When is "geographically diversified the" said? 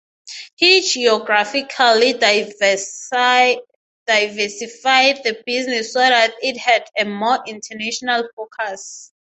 0.81-5.43